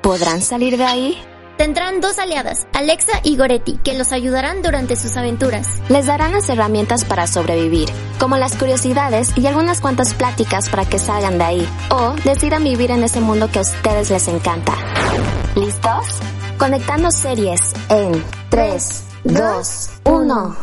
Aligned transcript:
¿Podrán 0.00 0.40
salir 0.40 0.78
de 0.78 0.84
ahí? 0.84 1.22
Tendrán 1.60 2.00
dos 2.00 2.18
aliadas, 2.18 2.66
Alexa 2.72 3.20
y 3.22 3.36
Goretti, 3.36 3.76
que 3.84 3.92
los 3.92 4.12
ayudarán 4.12 4.62
durante 4.62 4.96
sus 4.96 5.18
aventuras. 5.18 5.68
Les 5.90 6.06
darán 6.06 6.32
las 6.32 6.48
herramientas 6.48 7.04
para 7.04 7.26
sobrevivir, 7.26 7.90
como 8.18 8.38
las 8.38 8.56
curiosidades 8.56 9.36
y 9.36 9.46
algunas 9.46 9.82
cuantas 9.82 10.14
pláticas 10.14 10.70
para 10.70 10.86
que 10.86 10.98
salgan 10.98 11.36
de 11.36 11.44
ahí 11.44 11.68
o 11.90 12.14
decidan 12.24 12.64
vivir 12.64 12.90
en 12.90 13.04
ese 13.04 13.20
mundo 13.20 13.50
que 13.52 13.58
a 13.58 13.60
ustedes 13.60 14.08
les 14.10 14.26
encanta. 14.28 14.72
¿Listos? 15.54 16.20
Conectando 16.56 17.10
series 17.10 17.60
en 17.90 18.24
3, 18.48 19.04
2, 19.24 19.90
1. 20.04 20.56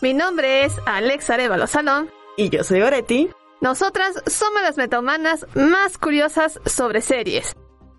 Mi 0.00 0.14
nombre 0.14 0.64
es 0.64 0.72
Alexa 0.84 1.34
Arevalo 1.34 1.68
Salón. 1.68 2.10
Y 2.36 2.50
yo 2.50 2.64
soy 2.64 2.80
Goretti. 2.80 3.30
Nosotras 3.60 4.20
somos 4.26 4.62
las 4.62 4.76
metahumanas 4.78 5.46
más 5.54 5.96
curiosas 5.96 6.58
sobre 6.66 7.02
series. 7.02 7.54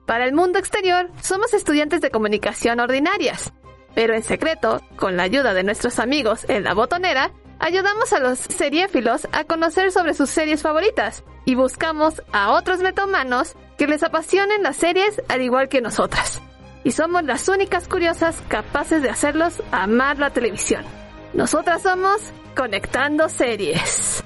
Para 0.07 0.23
el 0.23 0.34
mundo 0.34 0.57
exterior, 0.57 1.11
somos 1.21 1.53
estudiantes 1.53 1.99
de 1.99 2.11
comunicación 2.11 2.79
ordinarias. 2.79 3.52
Pero 3.93 4.15
en 4.15 4.23
secreto, 4.23 4.81
con 4.95 5.17
la 5.17 5.23
ayuda 5.23 5.53
de 5.53 5.63
nuestros 5.63 5.99
amigos 5.99 6.45
en 6.48 6.63
la 6.63 6.73
botonera, 6.73 7.34
ayudamos 7.59 8.13
a 8.13 8.20
los 8.20 8.39
seriéfilos 8.39 9.27
a 9.34 9.43
conocer 9.43 9.91
sobre 9.91 10.13
sus 10.13 10.29
series 10.29 10.62
favoritas 10.62 11.26
y 11.43 11.55
buscamos 11.55 12.21
a 12.32 12.51
otros 12.51 12.79
metahumanos 12.79 13.55
que 13.77 13.85
les 13.85 14.01
apasionen 14.01 14.63
las 14.63 14.77
series 14.77 15.21
al 15.27 15.41
igual 15.41 15.67
que 15.67 15.82
nosotras. 15.82 16.41
Y 16.85 16.91
somos 16.91 17.26
las 17.26 17.49
únicas 17.49 17.89
curiosas 17.89 18.41
capaces 18.48 19.01
de 19.01 19.10
hacerlos 19.10 19.62
amar 19.73 20.20
la 20.20 20.29
televisión. 20.29 20.85
Nosotras 21.34 21.82
somos 21.82 22.21
Conectando 22.55 23.27
Series. 23.27 24.23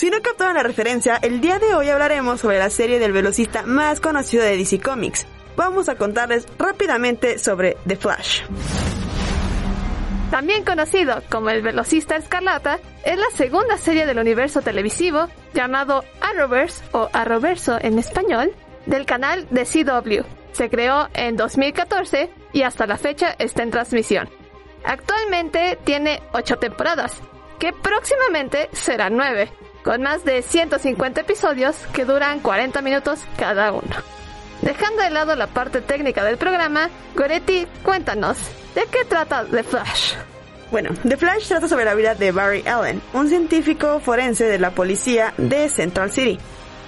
Si 0.00 0.08
no 0.08 0.22
captaron 0.22 0.54
la 0.54 0.62
referencia, 0.62 1.18
el 1.20 1.42
día 1.42 1.58
de 1.58 1.74
hoy 1.74 1.90
hablaremos 1.90 2.40
sobre 2.40 2.58
la 2.58 2.70
serie 2.70 2.98
del 2.98 3.12
velocista 3.12 3.64
más 3.64 4.00
conocido 4.00 4.42
de 4.42 4.56
DC 4.56 4.80
Comics. 4.80 5.26
Vamos 5.56 5.90
a 5.90 5.96
contarles 5.96 6.46
rápidamente 6.56 7.38
sobre 7.38 7.76
The 7.86 7.96
Flash. 7.96 8.40
También 10.30 10.64
conocido 10.64 11.22
como 11.30 11.50
el 11.50 11.60
velocista 11.60 12.16
escarlata, 12.16 12.78
es 13.04 13.18
la 13.18 13.28
segunda 13.34 13.76
serie 13.76 14.06
del 14.06 14.18
universo 14.18 14.62
televisivo 14.62 15.28
llamado 15.52 16.02
Arrowverse 16.22 16.82
o 16.92 17.10
Arrowverso 17.12 17.76
en 17.78 17.98
español 17.98 18.54
del 18.86 19.04
canal 19.04 19.48
de 19.50 19.66
CW. 19.66 20.24
Se 20.52 20.70
creó 20.70 21.10
en 21.12 21.36
2014 21.36 22.30
y 22.54 22.62
hasta 22.62 22.86
la 22.86 22.96
fecha 22.96 23.36
está 23.38 23.64
en 23.64 23.70
transmisión. 23.70 24.30
Actualmente 24.82 25.78
tiene 25.84 26.22
8 26.32 26.56
temporadas, 26.56 27.20
que 27.58 27.74
próximamente 27.74 28.70
serán 28.72 29.14
9, 29.18 29.59
con 29.84 30.02
más 30.02 30.24
de 30.24 30.42
150 30.42 31.20
episodios 31.22 31.76
que 31.92 32.04
duran 32.04 32.40
40 32.40 32.82
minutos 32.82 33.20
cada 33.36 33.72
uno. 33.72 33.96
Dejando 34.62 35.02
de 35.02 35.10
lado 35.10 35.36
la 35.36 35.46
parte 35.46 35.80
técnica 35.80 36.22
del 36.24 36.36
programa, 36.36 36.90
Goretti, 37.14 37.66
cuéntanos, 37.82 38.36
¿de 38.74 38.82
qué 38.90 39.04
trata 39.08 39.44
The 39.44 39.62
Flash? 39.62 40.14
Bueno, 40.70 40.90
The 41.06 41.16
Flash 41.16 41.48
trata 41.48 41.66
sobre 41.66 41.84
la 41.84 41.94
vida 41.94 42.14
de 42.14 42.30
Barry 42.30 42.66
Allen, 42.66 43.00
un 43.14 43.28
científico 43.28 44.00
forense 44.00 44.44
de 44.44 44.58
la 44.58 44.70
policía 44.70 45.32
de 45.36 45.68
Central 45.68 46.12
City. 46.12 46.38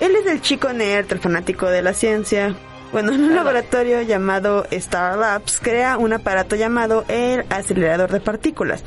Él 0.00 0.14
es 0.16 0.26
el 0.26 0.40
chico 0.40 0.72
nerd, 0.72 1.10
el 1.12 1.18
fanático 1.18 1.66
de 1.66 1.82
la 1.82 1.94
ciencia. 1.94 2.54
Bueno, 2.92 3.12
en 3.12 3.24
un 3.24 3.34
laboratorio 3.34 4.02
llamado 4.02 4.66
Star 4.70 5.16
Labs 5.16 5.60
crea 5.60 5.96
un 5.96 6.12
aparato 6.12 6.56
llamado 6.56 7.04
el 7.08 7.44
acelerador 7.48 8.10
de 8.10 8.20
partículas. 8.20 8.84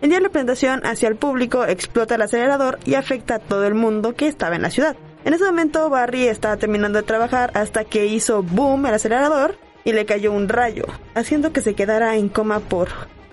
El 0.00 0.10
día 0.10 0.18
de 0.18 0.24
la 0.24 0.28
presentación 0.28 0.86
hacia 0.86 1.08
el 1.08 1.16
público 1.16 1.64
explota 1.64 2.14
el 2.14 2.22
acelerador 2.22 2.78
y 2.84 2.94
afecta 2.94 3.36
a 3.36 3.38
todo 3.40 3.66
el 3.66 3.74
mundo 3.74 4.14
que 4.14 4.28
estaba 4.28 4.54
en 4.54 4.62
la 4.62 4.70
ciudad. 4.70 4.96
En 5.24 5.34
ese 5.34 5.44
momento 5.44 5.90
Barry 5.90 6.28
estaba 6.28 6.56
terminando 6.56 7.00
de 7.00 7.02
trabajar 7.02 7.50
hasta 7.54 7.84
que 7.84 8.06
hizo 8.06 8.44
boom 8.44 8.86
el 8.86 8.94
acelerador 8.94 9.56
y 9.84 9.92
le 9.92 10.06
cayó 10.06 10.32
un 10.32 10.48
rayo, 10.48 10.84
haciendo 11.16 11.52
que 11.52 11.62
se 11.62 11.74
quedara 11.74 12.14
en 12.14 12.28
coma 12.28 12.60
por 12.60 12.88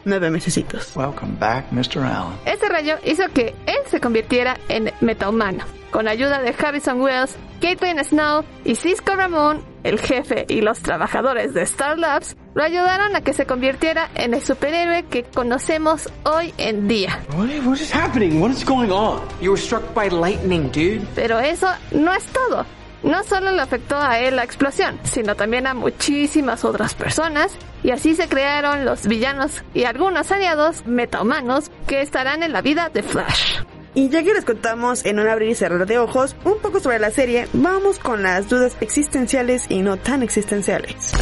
nueve 0.05 0.31
mesecitos. 0.31 0.95
Welcome 0.95 1.35
back, 1.39 1.71
Mr. 1.71 1.99
Allen. 1.99 2.39
Ese 2.45 2.67
rayo 2.67 2.95
hizo 3.03 3.23
que 3.31 3.53
él 3.67 3.77
se 3.85 3.99
convirtiera 3.99 4.57
en 4.67 4.91
metahumano. 5.01 5.65
Con 5.91 6.07
ayuda 6.07 6.41
de 6.41 6.55
Harrison 6.57 6.99
Wells, 6.99 7.35
Caitlin 7.61 8.03
Snow 8.03 8.43
y 8.63 8.75
Cisco 8.75 9.15
Ramón, 9.15 9.61
el 9.85 9.99
jefe 9.99 10.45
y 10.49 10.61
los 10.61 10.79
trabajadores 10.81 11.53
de 11.53 11.61
Star 11.61 11.97
Labs, 11.99 12.35
lo 12.55 12.63
ayudaron 12.63 13.15
a 13.15 13.21
que 13.21 13.33
se 13.33 13.45
convirtiera 13.45 14.09
en 14.15 14.33
el 14.33 14.41
superhéroe 14.41 15.03
que 15.03 15.23
conocemos 15.23 16.09
hoy 16.23 16.53
en 16.57 16.87
día. 16.87 17.21
What, 17.37 17.49
what 17.65 17.77
is 17.77 17.93
happening? 17.93 18.41
What 18.41 18.51
is 18.51 18.65
going 18.65 18.89
on? 18.89 19.21
You 19.41 19.51
were 19.51 19.61
struck 19.61 19.93
by 19.93 20.09
lightning, 20.09 20.71
dude. 20.71 21.05
Pero 21.13 21.39
eso 21.39 21.67
no 21.91 22.11
es 22.13 22.25
todo. 22.25 22.65
No 23.03 23.23
solo 23.23 23.51
le 23.51 23.61
afectó 23.61 23.97
a 23.97 24.19
él 24.19 24.37
la 24.37 24.43
explosión, 24.43 24.99
sino 25.03 25.35
también 25.35 25.67
a 25.67 25.75
muchísimas 25.75 26.65
otras 26.65 26.95
personas, 26.95 27.55
y 27.83 27.91
así 27.91 28.15
se 28.15 28.27
crearon 28.27 28.83
los 28.83 29.05
villanos 29.05 29.63
y 29.75 29.83
algunos 29.83 30.31
aliados 30.31 30.87
metahumanos 30.87 31.69
que 31.85 32.01
estarán 32.01 32.41
en 32.41 32.51
la 32.51 32.63
vida 32.63 32.89
de 32.91 33.03
Flash. 33.03 33.59
Y 33.95 34.09
ya 34.09 34.23
que 34.23 34.33
les 34.33 34.43
contamos 34.45 35.05
en 35.05 35.19
un 35.19 35.27
abrir 35.27 35.49
y 35.51 35.55
cerrar 35.55 35.85
de 35.87 35.97
ojos 35.97 36.35
un 36.43 36.59
poco 36.59 36.79
sobre 36.81 36.99
la 36.99 37.11
serie, 37.11 37.47
vamos 37.53 37.97
con 37.97 38.21
las 38.23 38.49
dudas 38.49 38.75
existenciales 38.81 39.65
y 39.69 39.81
no 39.81 39.95
tan 39.97 40.21
existenciales. 40.21 41.13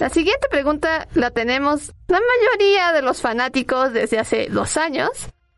La 0.00 0.10
siguiente 0.10 0.46
pregunta 0.50 1.08
la 1.14 1.30
tenemos 1.30 1.92
la 2.08 2.20
mayoría 2.20 2.92
de 2.92 3.02
los 3.02 3.20
fanáticos 3.20 3.92
desde 3.92 4.18
hace 4.18 4.48
dos 4.50 4.76
años. 4.76 5.10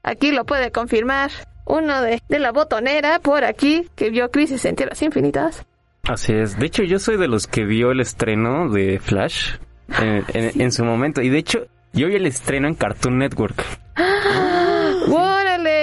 Aquí 0.03 0.31
lo 0.31 0.45
puede 0.47 0.71
confirmar 0.73 1.31
uno 1.67 2.01
de, 2.01 2.23
de 2.29 2.39
la 2.39 2.53
botonera 2.53 3.19
por 3.19 3.45
aquí 3.45 3.89
que 3.97 4.11
vio 4.11 4.31
Crisis 4.31 4.65
en 4.65 4.77
Tierras 4.77 5.03
Infinitas. 5.03 5.67
Así 6.05 6.33
es. 6.33 6.59
De 6.59 6.67
hecho, 6.67 6.83
yo 6.85 6.99
soy 6.99 7.19
de 7.19 7.29
los 7.29 7.47
que 7.47 7.65
vio 7.65 7.91
el 7.91 8.01
estreno 8.01 8.71
de 8.71 8.99
Flash 8.99 9.57
en, 10.01 10.25
en- 10.33 10.61
en 10.61 10.73
su 10.73 10.85
momento. 10.85 11.21
Y 11.21 11.29
de 11.29 11.39
hecho, 11.39 11.67
yo 11.93 12.07
vi 12.07 12.15
el 12.15 12.27
estreno 12.27 12.67
en 12.67 12.75
Cartoon 12.75 13.19
Network. 13.19 13.63
¡Órale! 13.97 14.60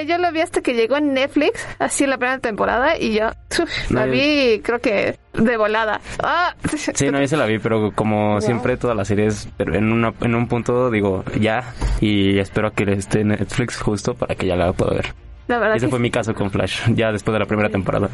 Yo 0.08 0.18
lo 0.18 0.32
vi 0.32 0.40
hasta 0.40 0.62
que 0.62 0.74
llegó 0.74 0.96
en 0.98 1.14
Netflix, 1.14 1.68
así 1.80 2.08
la 2.08 2.18
primera 2.18 2.40
temporada, 2.40 2.98
y 2.98 3.14
yo 3.14 3.28
uf, 3.62 3.92
la 3.92 4.06
vi, 4.06 4.62
creo 4.64 4.80
que 4.80 5.20
de 5.34 5.58
volada. 5.58 6.00
¡Ah! 6.24 6.56
Sí, 6.94 7.12
no, 7.12 7.20
yo 7.20 7.28
se 7.28 7.36
la 7.36 7.46
vi, 7.46 7.60
pero 7.60 7.92
como 7.92 8.40
siempre 8.40 8.78
todas 8.78 8.96
las 8.96 9.10
series, 9.10 9.50
pero 9.58 9.76
en, 9.76 9.92
una, 9.92 10.14
en 10.22 10.36
un 10.36 10.48
punto 10.48 10.90
digo 10.90 11.26
ya, 11.40 11.74
y 12.00 12.40
espero 12.40 12.72
que 12.72 12.84
esté 12.94 13.22
en 13.22 13.30
Netflix 13.30 13.82
justo 13.82 14.14
para 14.14 14.36
que 14.36 14.48
ya 14.48 14.56
la 14.56 14.72
pueda 14.72 14.94
ver. 14.94 15.14
La 15.48 15.60
verdad 15.60 15.78
Ese 15.78 15.86
que 15.86 15.90
fue 15.92 16.00
mi 16.00 16.12
caso 16.12 16.34
con 16.34 16.52
Flash, 16.52 16.90
ya 16.94 17.12
después 17.12 17.34
de 17.34 17.40
la 17.40 17.46
primera 17.46 17.70
temporada. 17.70 18.10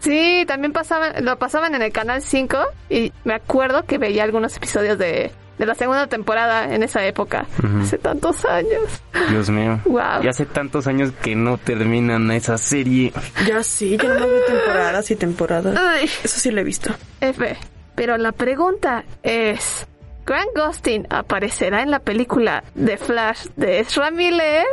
Sí, 0.00 0.44
también 0.46 0.72
pasaban, 0.72 1.24
lo 1.24 1.38
pasaban 1.38 1.74
en 1.74 1.82
el 1.82 1.92
canal 1.92 2.22
5 2.22 2.58
y 2.88 3.12
me 3.24 3.34
acuerdo 3.34 3.84
que 3.84 3.98
veía 3.98 4.24
algunos 4.24 4.56
episodios 4.56 4.96
de, 4.98 5.32
de 5.58 5.66
la 5.66 5.74
segunda 5.74 6.06
temporada 6.06 6.72
en 6.72 6.82
esa 6.82 7.04
época, 7.04 7.46
hace 7.80 7.98
tantos 7.98 8.44
años. 8.44 9.02
Dios 9.30 9.50
mío. 9.50 9.80
Wow. 9.84 10.22
Ya 10.22 10.30
hace 10.30 10.46
tantos 10.46 10.86
años 10.86 11.12
que 11.20 11.34
no 11.34 11.58
terminan 11.58 12.30
esa 12.30 12.56
serie. 12.58 13.12
Ya 13.46 13.62
sí, 13.62 13.96
yo 13.96 14.14
no 14.14 14.26
veo 14.26 14.44
temporadas 14.46 15.10
y 15.10 15.16
temporadas. 15.16 15.76
Ay, 15.76 16.04
Eso 16.04 16.40
sí 16.40 16.50
lo 16.50 16.60
he 16.60 16.64
visto. 16.64 16.94
F. 17.20 17.56
Pero 17.96 18.16
la 18.16 18.30
pregunta 18.30 19.04
es, 19.24 19.86
¿Grant 20.24 20.50
Gustin 20.54 21.06
aparecerá 21.10 21.82
en 21.82 21.90
la 21.90 21.98
película 21.98 22.62
de 22.74 22.96
Flash 22.96 23.46
de 23.56 23.80
Ezra 23.80 24.10
Miller? 24.10 24.64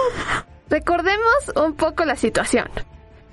Recordemos 0.70 1.52
un 1.56 1.74
poco 1.74 2.04
la 2.04 2.16
situación. 2.16 2.70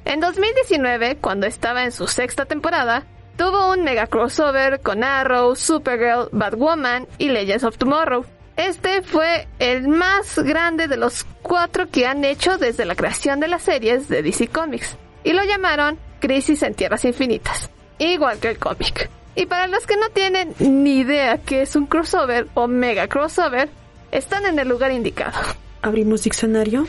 En 0.03 0.19
2019, 0.19 1.17
cuando 1.17 1.47
estaba 1.47 1.83
en 1.83 1.91
su 1.91 2.07
sexta 2.07 2.45
temporada, 2.45 3.05
tuvo 3.37 3.71
un 3.71 3.83
mega 3.83 4.07
crossover 4.07 4.81
con 4.81 5.03
Arrow, 5.03 5.55
Supergirl, 5.55 6.29
Batwoman 6.31 7.07
y 7.17 7.29
Legends 7.29 7.63
of 7.63 7.77
Tomorrow. 7.77 8.25
Este 8.57 9.01
fue 9.01 9.47
el 9.59 9.87
más 9.87 10.37
grande 10.37 10.87
de 10.87 10.97
los 10.97 11.25
cuatro 11.41 11.89
que 11.89 12.05
han 12.05 12.25
hecho 12.25 12.57
desde 12.57 12.85
la 12.85 12.95
creación 12.95 13.39
de 13.39 13.47
las 13.47 13.63
series 13.63 14.07
de 14.07 14.21
DC 14.21 14.47
Comics, 14.47 14.97
y 15.23 15.33
lo 15.33 15.43
llamaron 15.43 15.97
Crisis 16.19 16.61
en 16.63 16.75
Tierras 16.75 17.05
Infinitas, 17.05 17.69
igual 17.97 18.39
que 18.39 18.49
el 18.49 18.59
cómic. 18.59 19.09
Y 19.35 19.45
para 19.45 19.67
los 19.67 19.87
que 19.87 19.95
no 19.95 20.09
tienen 20.09 20.53
ni 20.59 20.99
idea 20.99 21.37
qué 21.37 21.61
es 21.61 21.75
un 21.75 21.85
crossover 21.87 22.47
o 22.53 22.67
mega 22.67 23.07
crossover, 23.07 23.69
están 24.11 24.45
en 24.45 24.59
el 24.59 24.67
lugar 24.67 24.91
indicado. 24.91 25.39
Abrimos 25.81 26.23
diccionario. 26.23 26.85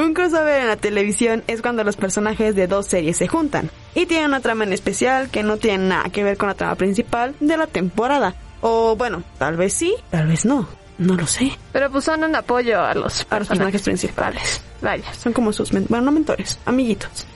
Un 0.00 0.14
crossover 0.14 0.62
en 0.62 0.68
la 0.68 0.76
televisión 0.76 1.44
es 1.46 1.60
cuando 1.60 1.84
los 1.84 1.96
personajes 1.96 2.56
de 2.56 2.66
dos 2.66 2.86
series 2.86 3.18
se 3.18 3.28
juntan 3.28 3.70
y 3.94 4.06
tienen 4.06 4.28
una 4.28 4.40
trama 4.40 4.64
en 4.64 4.72
especial 4.72 5.28
que 5.28 5.42
no 5.42 5.58
tiene 5.58 5.88
nada 5.88 6.08
que 6.08 6.24
ver 6.24 6.38
con 6.38 6.48
la 6.48 6.54
trama 6.54 6.74
principal 6.76 7.34
de 7.38 7.58
la 7.58 7.66
temporada. 7.66 8.34
O 8.62 8.96
bueno, 8.96 9.22
tal 9.36 9.58
vez 9.58 9.74
sí, 9.74 9.94
tal 10.10 10.28
vez 10.28 10.46
no. 10.46 10.66
No 10.96 11.16
lo 11.16 11.26
sé. 11.26 11.52
Pero 11.72 11.90
pues 11.90 12.04
son 12.04 12.24
un 12.24 12.34
apoyo 12.34 12.80
a 12.80 12.94
los, 12.94 13.26
A 13.28 13.38
los 13.40 13.48
personajes 13.48 13.82
principales. 13.82 14.62
Vaya. 14.80 15.04
Son 15.12 15.34
como 15.34 15.52
sus, 15.52 15.70
bueno, 15.70 16.00
no 16.00 16.12
mentores, 16.12 16.58
amiguitos. 16.64 17.26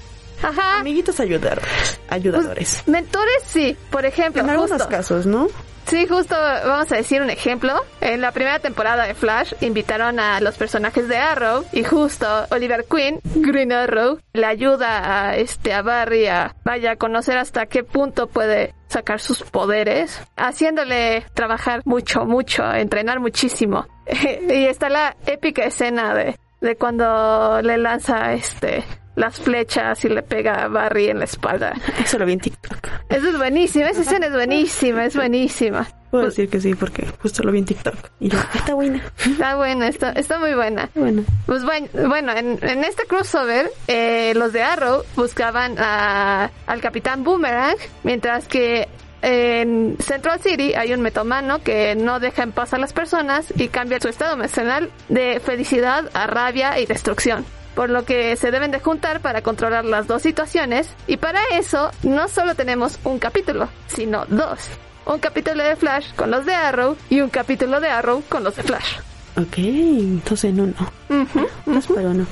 Ajá. 0.42 0.80
Amiguitos 0.80 1.20
ayudadores. 1.20 2.00
Ayudadores. 2.08 2.82
Mentores 2.86 3.42
sí, 3.46 3.76
por 3.90 4.04
ejemplo, 4.04 4.42
en 4.42 4.50
algunos 4.50 4.72
justo. 4.72 4.88
casos, 4.88 5.26
¿no? 5.26 5.48
Sí, 5.86 6.06
justo 6.06 6.34
vamos 6.34 6.90
a 6.92 6.96
decir 6.96 7.20
un 7.20 7.28
ejemplo. 7.30 7.84
En 8.00 8.20
la 8.22 8.32
primera 8.32 8.58
temporada 8.58 9.04
de 9.04 9.14
Flash 9.14 9.52
invitaron 9.60 10.18
a 10.18 10.40
los 10.40 10.56
personajes 10.56 11.08
de 11.08 11.18
Arrow 11.18 11.64
y 11.72 11.84
justo 11.84 12.26
Oliver 12.50 12.86
Queen, 12.90 13.20
Green 13.34 13.70
Arrow, 13.70 14.18
le 14.32 14.46
ayuda 14.46 15.28
a 15.28 15.36
este 15.36 15.74
a 15.74 15.82
Barry 15.82 16.26
a 16.26 16.54
vaya 16.64 16.92
a 16.92 16.96
conocer 16.96 17.36
hasta 17.36 17.66
qué 17.66 17.84
punto 17.84 18.28
puede 18.28 18.74
sacar 18.88 19.20
sus 19.20 19.42
poderes, 19.42 20.22
haciéndole 20.36 21.26
trabajar 21.34 21.82
mucho, 21.84 22.24
mucho, 22.24 22.64
entrenar 22.72 23.20
muchísimo. 23.20 23.86
y 24.48 24.64
está 24.64 24.88
la 24.88 25.16
épica 25.26 25.64
escena 25.64 26.14
de 26.14 26.36
de 26.64 26.76
cuando 26.76 27.60
le 27.60 27.76
lanza 27.76 28.32
este 28.32 28.84
las 29.16 29.38
flechas 29.40 30.04
y 30.04 30.08
le 30.08 30.22
pega 30.22 30.64
a 30.64 30.68
Barry 30.68 31.08
en 31.08 31.18
la 31.18 31.24
espalda. 31.24 31.72
Eso 32.02 32.18
lo 32.18 32.26
vi 32.26 32.32
en 32.34 32.40
TikTok. 32.40 32.88
Eso 33.08 33.28
es 33.28 33.36
buenísimo, 33.38 33.86
esa 33.86 34.00
escena 34.02 34.26
es 34.26 34.32
buenísima, 34.32 35.04
es 35.04 35.14
buenísima. 35.16 35.86
Puedo 36.10 36.26
decir 36.26 36.48
que 36.48 36.60
sí, 36.60 36.74
porque 36.76 37.06
justo 37.20 37.42
lo 37.42 37.50
vi 37.50 37.58
en 37.58 37.64
TikTok. 37.64 37.94
Y 38.20 38.28
yo, 38.28 38.38
está 38.54 38.74
buena. 38.74 39.02
Está 39.24 39.56
buena, 39.56 39.88
está, 39.88 40.12
está 40.12 40.38
muy 40.38 40.54
buena. 40.54 40.88
Bueno. 40.94 41.24
Pues 41.46 41.64
bueno, 41.64 41.88
bueno 42.08 42.32
en, 42.32 42.58
en 42.62 42.84
este 42.84 43.04
crossover, 43.06 43.70
eh, 43.88 44.32
los 44.36 44.52
de 44.52 44.62
Arrow 44.62 45.02
buscaban 45.16 45.74
a- 45.78 46.50
al 46.66 46.80
Capitán 46.80 47.24
Boomerang, 47.24 47.76
mientras 48.04 48.46
que 48.46 48.86
en 49.22 49.96
Central 50.00 50.38
City 50.40 50.74
hay 50.74 50.92
un 50.92 51.00
metomano 51.00 51.62
que 51.62 51.94
no 51.96 52.20
deja 52.20 52.42
en 52.42 52.52
paz 52.52 52.74
a 52.74 52.78
las 52.78 52.92
personas 52.92 53.52
y 53.56 53.68
cambia 53.68 53.98
su 54.00 54.08
estado 54.08 54.34
emocional 54.34 54.90
de 55.08 55.40
felicidad 55.40 56.10
a 56.14 56.26
rabia 56.26 56.78
y 56.78 56.86
destrucción. 56.86 57.44
Por 57.74 57.90
lo 57.90 58.04
que 58.04 58.36
se 58.36 58.50
deben 58.50 58.70
de 58.70 58.80
juntar 58.80 59.20
para 59.20 59.42
controlar 59.42 59.84
las 59.84 60.06
dos 60.06 60.22
situaciones 60.22 60.88
y 61.06 61.16
para 61.16 61.40
eso 61.52 61.90
no 62.02 62.28
solo 62.28 62.54
tenemos 62.54 62.98
un 63.04 63.18
capítulo, 63.18 63.68
sino 63.88 64.24
dos. 64.26 64.60
Un 65.06 65.18
capítulo 65.18 65.62
de 65.62 65.76
Flash 65.76 66.14
con 66.14 66.30
los 66.30 66.46
de 66.46 66.54
Arrow 66.54 66.96
y 67.10 67.20
un 67.20 67.30
capítulo 67.30 67.80
de 67.80 67.88
Arrow 67.88 68.22
con 68.28 68.44
los 68.44 68.56
de 68.56 68.62
Flash. 68.62 68.98
Ok, 69.36 69.58
entonces 69.58 70.54
no, 70.54 70.66
no. 70.66 71.22
Ujú, 71.22 71.46
Pues, 71.64 71.86
pero 71.94 72.14
no. 72.14 72.26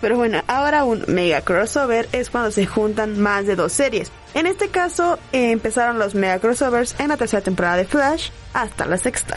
Pero 0.00 0.16
bueno, 0.16 0.42
ahora 0.46 0.84
un 0.84 1.04
mega 1.08 1.42
crossover 1.42 2.08
es 2.12 2.30
cuando 2.30 2.50
se 2.50 2.66
juntan 2.66 3.20
más 3.20 3.46
de 3.46 3.54
dos 3.54 3.72
series. 3.72 4.10
En 4.34 4.46
este 4.46 4.68
caso, 4.68 5.18
eh, 5.32 5.50
empezaron 5.52 5.98
los 5.98 6.14
mega 6.14 6.38
crossovers 6.38 6.94
en 6.98 7.08
la 7.08 7.16
tercera 7.16 7.42
temporada 7.42 7.76
de 7.76 7.84
Flash 7.84 8.30
hasta 8.54 8.86
la 8.86 8.96
sexta. 8.96 9.36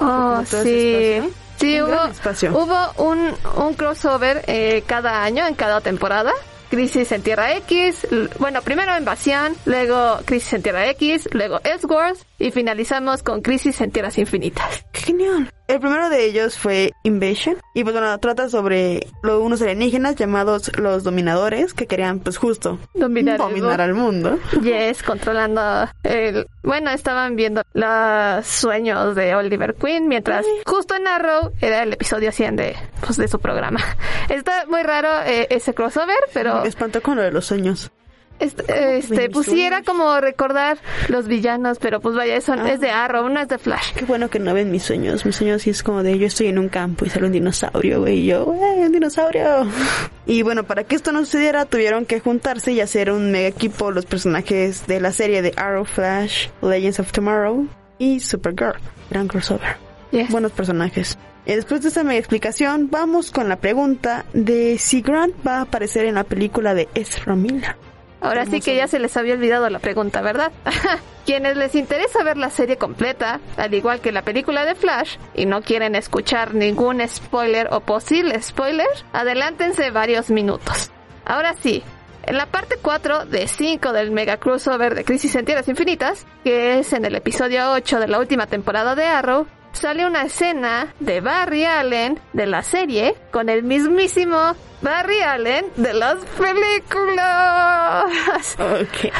Oh, 0.00 0.42
sí. 0.46 1.12
espacio. 1.14 1.47
Sí, 1.58 1.80
Un 1.80 1.90
hubo, 1.90 2.62
hubo 2.62 2.92
un, 3.10 3.34
un 3.56 3.74
crossover 3.74 4.44
eh, 4.46 4.84
cada 4.86 5.22
año, 5.22 5.46
en 5.46 5.54
cada 5.54 5.80
temporada. 5.80 6.32
Crisis 6.70 7.10
en 7.12 7.22
Tierra 7.22 7.54
X, 7.56 8.06
bueno, 8.38 8.60
primero 8.60 8.96
Invasión, 8.96 9.56
luego 9.64 10.18
Crisis 10.26 10.52
en 10.52 10.62
Tierra 10.62 10.86
X, 10.90 11.28
luego 11.32 11.60
Elseworlds 11.64 12.27
y 12.38 12.50
finalizamos 12.50 13.22
con 13.22 13.42
Crisis 13.42 13.80
en 13.80 13.90
Tierras 13.90 14.18
Infinitas. 14.18 14.84
¡Qué 14.92 15.00
genial! 15.00 15.52
El 15.66 15.80
primero 15.80 16.08
de 16.08 16.24
ellos 16.24 16.56
fue 16.56 16.92
Invasion. 17.02 17.56
Y 17.74 17.82
pues 17.82 17.94
bueno, 17.94 18.18
trata 18.20 18.48
sobre 18.48 19.06
los, 19.22 19.42
unos 19.42 19.60
alienígenas 19.60 20.16
llamados 20.16 20.70
los 20.78 21.04
dominadores 21.04 21.74
que 21.74 21.86
querían 21.86 22.20
pues 22.20 22.38
justo 22.38 22.78
Dominar 22.94 23.34
el 23.34 23.38
dominar 23.38 23.80
al 23.80 23.92
mundo. 23.94 24.38
Yes, 24.62 25.02
controlando 25.02 25.88
el... 26.04 26.46
Bueno, 26.62 26.90
estaban 26.90 27.36
viendo 27.36 27.62
los 27.74 28.46
sueños 28.46 29.14
de 29.14 29.34
Oliver 29.34 29.74
Queen, 29.74 30.08
mientras 30.08 30.46
justo 30.64 30.94
en 30.94 31.06
Arrow 31.06 31.52
era 31.60 31.82
el 31.82 31.92
episodio 31.92 32.32
100 32.32 32.56
de, 32.56 32.76
pues, 33.04 33.16
de 33.16 33.28
su 33.28 33.38
programa. 33.38 33.80
Está 34.28 34.64
muy 34.66 34.82
raro 34.82 35.08
eh, 35.26 35.48
ese 35.50 35.74
crossover, 35.74 36.18
pero... 36.32 36.62
Me 36.62 36.68
espantó 36.68 37.02
con 37.02 37.16
lo 37.16 37.22
de 37.22 37.30
los 37.30 37.46
sueños. 37.46 37.90
Este, 38.38 38.98
este, 38.98 39.30
pues 39.30 39.46
sí 39.46 39.62
era 39.62 39.82
como 39.82 40.20
recordar 40.20 40.78
los 41.08 41.26
villanos, 41.26 41.78
pero 41.80 42.00
pues 42.00 42.14
vaya, 42.14 42.36
eso 42.36 42.52
Ah. 42.52 42.70
es 42.70 42.80
de 42.80 42.90
Arrow, 42.90 43.28
no 43.28 43.40
es 43.40 43.48
de 43.48 43.58
Flash. 43.58 43.92
Qué 43.94 44.04
bueno 44.04 44.30
que 44.30 44.38
no 44.38 44.54
ven 44.54 44.70
mis 44.70 44.82
sueños. 44.84 45.26
Mis 45.26 45.36
sueños 45.36 45.62
sí 45.62 45.70
es 45.70 45.82
como 45.82 46.02
de 46.02 46.18
yo 46.18 46.26
estoy 46.26 46.46
en 46.48 46.58
un 46.58 46.68
campo 46.68 47.04
y 47.04 47.10
sale 47.10 47.26
un 47.26 47.32
dinosaurio, 47.32 48.00
güey. 48.00 48.20
Y 48.20 48.26
yo, 48.26 48.54
¡eh, 48.54 48.84
un 48.86 48.92
dinosaurio! 48.92 49.66
Y 50.26 50.42
bueno, 50.42 50.64
para 50.64 50.84
que 50.84 50.94
esto 50.94 51.10
no 51.10 51.20
sucediera, 51.20 51.64
tuvieron 51.64 52.04
que 52.04 52.20
juntarse 52.20 52.70
y 52.72 52.82
hacer 52.82 53.10
un 53.10 53.30
mega 53.32 53.48
equipo 53.48 53.90
los 53.90 54.04
personajes 54.04 54.86
de 54.86 55.00
la 55.00 55.10
serie 55.10 55.40
de 55.40 55.54
Arrow 55.56 55.86
Flash, 55.86 56.48
Legends 56.60 57.00
of 57.00 57.12
Tomorrow 57.12 57.66
y 57.98 58.20
Supergirl. 58.20 58.74
Gran 59.08 59.26
crossover. 59.26 59.78
Yes. 60.10 60.30
Buenos 60.30 60.52
personajes. 60.52 61.16
Y 61.46 61.54
después 61.54 61.80
de 61.80 61.88
esta 61.88 62.04
mega 62.04 62.18
explicación, 62.18 62.90
vamos 62.90 63.30
con 63.30 63.48
la 63.48 63.56
pregunta 63.56 64.26
de 64.34 64.76
si 64.78 65.00
Grant 65.00 65.34
va 65.46 65.56
a 65.58 65.60
aparecer 65.62 66.04
en 66.04 66.16
la 66.16 66.24
película 66.24 66.74
de 66.74 66.88
Ezra 66.94 67.34
Miller. 67.34 67.76
Ahora 68.20 68.46
sí 68.46 68.60
que 68.60 68.74
ya 68.74 68.88
se 68.88 68.98
les 68.98 69.16
había 69.16 69.34
olvidado 69.34 69.68
la 69.70 69.78
pregunta, 69.78 70.20
¿verdad? 70.22 70.50
Quienes 71.26 71.56
les 71.56 71.74
interesa 71.74 72.24
ver 72.24 72.36
la 72.36 72.50
serie 72.50 72.76
completa, 72.76 73.40
al 73.56 73.74
igual 73.74 74.00
que 74.00 74.12
la 74.12 74.22
película 74.22 74.64
de 74.64 74.74
Flash, 74.74 75.16
y 75.34 75.46
no 75.46 75.62
quieren 75.62 75.94
escuchar 75.94 76.54
ningún 76.54 77.06
spoiler 77.06 77.68
o 77.70 77.80
posible 77.80 78.40
spoiler, 78.42 78.88
adelántense 79.12 79.90
varios 79.90 80.30
minutos. 80.30 80.90
Ahora 81.24 81.54
sí, 81.60 81.82
en 82.24 82.36
la 82.36 82.46
parte 82.46 82.76
4 82.80 83.26
de 83.26 83.46
5 83.46 83.92
del 83.92 84.10
mega 84.10 84.38
crossover 84.38 84.94
de 84.94 85.04
Crisis 85.04 85.34
en 85.34 85.44
Tierras 85.44 85.68
Infinitas, 85.68 86.26
que 86.44 86.78
es 86.78 86.92
en 86.92 87.04
el 87.04 87.14
episodio 87.14 87.72
8 87.72 88.00
de 88.00 88.08
la 88.08 88.18
última 88.18 88.46
temporada 88.46 88.94
de 88.94 89.04
Arrow, 89.04 89.46
sale 89.72 90.06
una 90.06 90.22
escena 90.22 90.88
de 91.00 91.20
Barry 91.20 91.64
Allen 91.64 92.18
de 92.32 92.46
la 92.46 92.62
serie 92.62 93.14
con 93.30 93.48
el 93.48 93.62
mismísimo 93.62 94.54
Barry 94.82 95.20
Allen 95.20 95.66
de 95.76 95.94
las 95.94 96.16
películas. 96.38 98.56
Ok. 98.58 99.12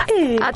A 0.42 0.52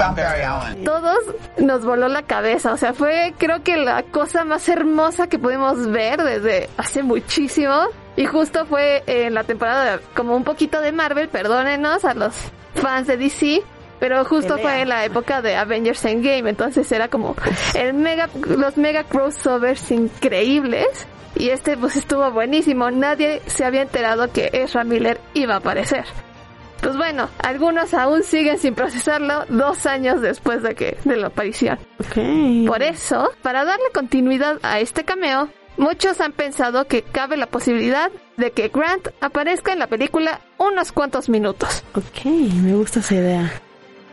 todos 0.85 1.19
nos 1.59 1.85
voló 1.85 2.09
la 2.09 2.23
cabeza, 2.23 2.73
o 2.73 2.77
sea, 2.77 2.93
fue 2.95 3.35
creo 3.39 3.63
que 3.63 3.77
la 3.77 4.03
cosa 4.05 4.45
más 4.45 4.69
hermosa 4.69 5.29
que 5.29 5.39
pudimos 5.39 5.89
ver 5.91 6.23
desde 6.23 6.69
hace 6.77 7.03
muchísimo. 7.03 7.87
Y 8.15 8.27
justo 8.27 8.67
fue 8.67 9.03
en 9.07 9.33
la 9.35 9.45
temporada 9.45 9.97
de- 9.97 10.03
como 10.15 10.37
un 10.37 10.45
poquito 10.45 10.81
de 10.83 10.93
Marvel, 10.93 11.29
perdónenos 11.29 12.05
a 12.05 12.13
los 12.13 12.35
fans 12.75 13.07
de 13.07 13.17
DC, 13.17 13.63
pero 14.03 14.25
justo 14.25 14.57
Pelea. 14.57 14.63
fue 14.63 14.83
en 14.83 14.89
la 14.89 15.05
época 15.05 15.43
de 15.43 15.55
Avengers 15.55 16.05
Endgame, 16.05 16.51
entonces 16.51 16.91
era 16.91 17.07
como 17.07 17.37
el 17.77 17.95
mega, 17.95 18.29
los 18.49 18.77
mega 18.77 19.05
crossovers 19.05 19.93
increíbles. 19.93 21.07
Y 21.37 21.51
este 21.51 21.77
pues 21.77 21.95
estuvo 21.95 22.29
buenísimo, 22.33 22.91
nadie 22.91 23.43
se 23.47 23.65
había 23.65 23.83
enterado 23.83 24.33
que 24.33 24.51
Ezra 24.55 24.83
Miller 24.83 25.21
iba 25.35 25.55
a 25.55 25.59
aparecer. 25.59 26.05
Pues 26.81 26.97
bueno, 26.97 27.29
algunos 27.39 27.95
aún 27.95 28.25
siguen 28.25 28.59
sin 28.59 28.75
procesarlo 28.75 29.45
dos 29.49 29.87
años 29.87 30.21
después 30.21 30.65
de 30.65 30.75
que 30.75 30.97
de 31.05 31.17
la 31.17 31.29
aparición. 31.29 31.79
Por 32.67 32.83
eso, 32.83 33.31
para 33.41 33.65
darle 33.65 33.87
continuidad 33.95 34.59
a 34.65 34.81
este 34.81 35.05
cameo, 35.05 35.49
muchos 35.77 36.21
han 36.21 36.33
pensado 36.33 36.89
que 36.89 37.03
cabe 37.03 37.37
la 37.37 37.47
posibilidad 37.47 38.11
de 38.37 38.51
que 38.51 38.67
Grant 38.67 39.11
aparezca 39.21 39.73
en 39.73 39.79
la 39.79 39.87
película 39.87 40.41
unos 40.59 40.91
cuantos 40.91 41.29
minutos. 41.29 41.85
Ok, 41.95 42.25
me 42.25 42.75
gusta 42.75 42.99
esa 42.99 43.15
idea. 43.15 43.63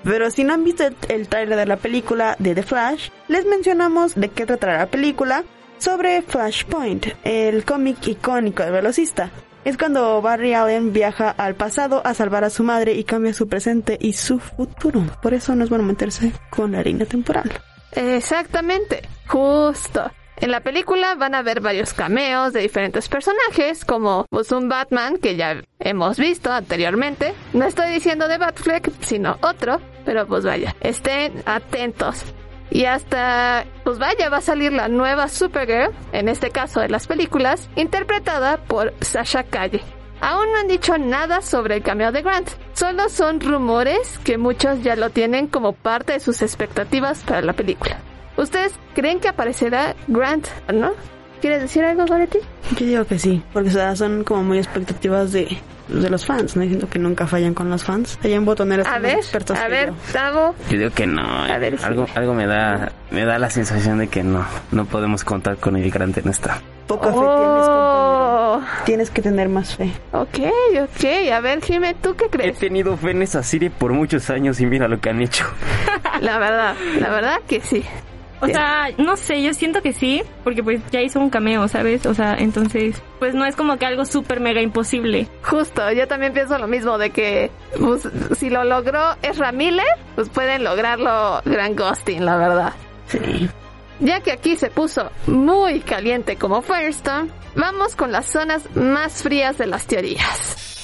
Pero 0.03 0.31
si 0.31 0.43
no 0.43 0.53
han 0.53 0.63
visto 0.63 0.85
el, 0.85 0.95
el 1.09 1.27
trailer 1.27 1.57
de 1.57 1.65
la 1.65 1.77
película 1.77 2.35
de 2.39 2.55
The 2.55 2.63
Flash, 2.63 3.09
les 3.27 3.45
mencionamos 3.45 4.15
de 4.15 4.29
qué 4.29 4.45
tratará 4.45 4.77
la 4.77 4.87
película 4.87 5.43
sobre 5.77 6.21
Flashpoint, 6.21 7.07
el 7.23 7.65
cómic 7.65 8.07
icónico 8.07 8.63
del 8.63 8.73
velocista. 8.73 9.31
Es 9.65 9.77
cuando 9.77 10.21
Barry 10.21 10.53
Allen 10.53 10.93
viaja 10.93 11.29
al 11.29 11.55
pasado 11.55 12.01
a 12.05 12.13
salvar 12.13 12.43
a 12.43 12.49
su 12.49 12.63
madre 12.63 12.93
y 12.93 13.03
cambia 13.03 13.33
su 13.33 13.47
presente 13.47 13.97
y 13.99 14.13
su 14.13 14.39
futuro. 14.39 15.03
Por 15.21 15.33
eso 15.33 15.53
no 15.55 15.63
es 15.63 15.69
bueno 15.69 15.83
meterse 15.83 16.31
con 16.49 16.71
la 16.71 16.81
línea 16.81 17.05
temporal. 17.05 17.51
Exactamente, 17.91 19.01
justo. 19.27 20.11
En 20.41 20.51
la 20.51 20.61
película 20.61 21.15
van 21.15 21.35
a 21.35 21.41
ver 21.41 21.59
varios 21.59 21.93
cameos 21.93 22.53
de 22.53 22.61
diferentes 22.61 23.09
personajes, 23.09 23.83
como 23.83 24.25
pues, 24.29 24.53
un 24.53 24.69
Batman 24.69 25.17
que 25.17 25.35
ya 25.35 25.61
hemos 25.79 26.17
visto 26.17 26.49
anteriormente. 26.51 27.33
No 27.51 27.65
estoy 27.65 27.91
diciendo 27.91 28.29
de 28.29 28.37
Batfleck, 28.37 28.89
sino 29.01 29.37
otro, 29.41 29.81
pero 30.05 30.25
pues 30.27 30.45
vaya, 30.45 30.75
estén 30.79 31.43
atentos. 31.45 32.23
Y 32.71 32.85
hasta, 32.85 33.65
pues 33.83 33.99
vaya, 33.99 34.29
va 34.29 34.37
a 34.37 34.41
salir 34.41 34.71
la 34.71 34.87
nueva 34.87 35.27
Supergirl, 35.27 35.91
en 36.13 36.29
este 36.29 36.51
caso 36.51 36.79
de 36.79 36.87
las 36.87 37.05
películas, 37.07 37.69
interpretada 37.75 38.57
por 38.57 38.93
Sasha 39.01 39.43
Calle. 39.43 39.83
Aún 40.21 40.51
no 40.53 40.59
han 40.59 40.67
dicho 40.67 40.97
nada 40.97 41.41
sobre 41.41 41.75
el 41.75 41.83
cameo 41.83 42.11
de 42.11 42.21
Grant, 42.21 42.49
solo 42.73 43.09
son 43.09 43.41
rumores 43.41 44.19
que 44.23 44.37
muchos 44.37 44.83
ya 44.83 44.95
lo 44.95 45.09
tienen 45.09 45.47
como 45.47 45.73
parte 45.73 46.13
de 46.13 46.19
sus 46.19 46.41
expectativas 46.41 47.23
para 47.23 47.41
la 47.41 47.53
película. 47.53 47.99
¿Ustedes 48.41 48.73
creen 48.95 49.19
que 49.19 49.27
aparecerá 49.27 49.95
Grant, 50.07 50.47
no? 50.73 50.91
¿Quieres 51.41 51.61
decir 51.61 51.83
algo, 51.85 52.05
Goretti? 52.05 52.39
Yo 52.77 52.85
digo 52.85 53.05
que 53.05 53.17
sí, 53.19 53.41
porque 53.53 53.69
o 53.69 53.71
sea, 53.71 53.95
son 53.95 54.23
como 54.23 54.43
muy 54.43 54.57
expectativas 54.57 55.31
de 55.31 55.57
de 55.87 56.07
los 56.11 56.23
fans, 56.23 56.55
no 56.55 56.61
diciendo 56.61 56.87
que 56.87 56.99
nunca 56.99 57.25
fallan 57.25 57.55
con 57.55 57.67
los 57.71 57.83
fans. 57.83 58.19
Allá 58.23 58.35
en 58.35 58.45
botoneros 58.45 58.85
A 58.87 58.99
ver, 58.99 59.15
expertos 59.17 59.57
a 59.57 59.67
ver, 59.67 59.89
yo. 59.89 59.95
Tavo. 60.13 60.53
Yo 60.69 60.77
digo 60.77 60.91
que 60.91 61.07
no. 61.07 61.21
A 61.23 61.57
ver, 61.57 61.79
sí. 61.79 61.83
algo, 61.83 62.05
algo 62.13 62.33
me 62.35 62.45
da, 62.45 62.91
me 63.09 63.25
da 63.25 63.39
la 63.39 63.49
sensación 63.49 63.97
de 63.97 64.07
que 64.07 64.21
no, 64.23 64.45
no 64.71 64.85
podemos 64.85 65.23
contar 65.23 65.57
con 65.57 65.75
el 65.77 65.89
gran 65.89 66.13
en 66.15 66.29
esta. 66.29 66.61
Poca 66.85 67.07
fe 67.07 67.13
tienes. 67.13 67.65
Oh, 67.67 68.61
Tienes 68.85 69.09
que 69.09 69.21
tener 69.23 69.49
más 69.49 69.75
fe. 69.75 69.91
ok, 70.11 70.39
ok. 70.83 71.31
A 71.33 71.39
ver, 71.39 71.61
Jimé, 71.63 71.95
¿tú 71.95 72.15
qué 72.15 72.25
He 72.25 72.29
crees? 72.29 72.59
tenido 72.59 72.95
fe 72.97 73.11
en 73.11 73.23
esa 73.23 73.41
serie 73.41 73.71
por 73.71 73.91
muchos 73.93 74.29
años 74.29 74.59
y 74.61 74.65
mira 74.67 74.87
lo 74.87 74.99
que 74.99 75.09
han 75.09 75.21
hecho. 75.21 75.45
La 76.21 76.37
verdad, 76.37 76.75
la 76.99 77.09
verdad 77.09 77.37
que 77.47 77.61
sí. 77.61 77.83
O 78.41 78.47
sea, 78.47 78.89
no 78.97 79.17
sé, 79.17 79.41
yo 79.41 79.53
siento 79.53 79.81
que 79.81 79.93
sí, 79.93 80.23
porque 80.43 80.63
pues 80.63 80.81
ya 80.91 81.01
hizo 81.01 81.19
un 81.19 81.29
cameo, 81.29 81.67
¿sabes? 81.67 82.05
O 82.05 82.13
sea, 82.13 82.35
entonces, 82.35 83.01
pues 83.19 83.33
no 83.33 83.45
es 83.45 83.55
como 83.55 83.77
que 83.77 83.85
algo 83.85 84.05
súper 84.05 84.39
mega 84.39 84.61
imposible. 84.61 85.27
Justo, 85.43 85.91
yo 85.91 86.07
también 86.07 86.33
pienso 86.33 86.57
lo 86.57 86.67
mismo 86.67 86.97
de 86.97 87.09
que 87.09 87.51
pues, 87.79 88.07
si 88.37 88.49
lo 88.49 88.63
logró 88.63 89.15
Ezra 89.21 89.51
Miller, 89.51 89.85
pues 90.15 90.29
pueden 90.29 90.63
lograrlo 90.63 91.41
Gran 91.45 91.75
Ghosting, 91.75 92.23
la 92.25 92.37
verdad. 92.37 92.73
Sí. 93.07 93.49
Ya 93.99 94.21
que 94.21 94.31
aquí 94.31 94.55
se 94.55 94.69
puso 94.69 95.11
muy 95.27 95.81
caliente 95.81 96.37
como 96.37 96.61
Firestone, 96.61 97.29
vamos 97.55 97.97
con 97.97 98.13
las 98.13 98.27
zonas 98.27 98.63
más 98.75 99.23
frías 99.23 99.57
de 99.57 99.65
las 99.65 99.85
teorías. 99.85 100.78